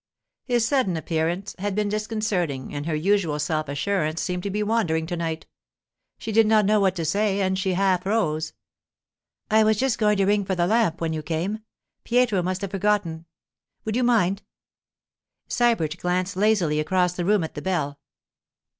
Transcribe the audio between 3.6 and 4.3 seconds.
assurance